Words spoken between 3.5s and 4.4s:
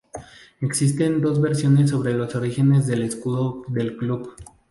del club.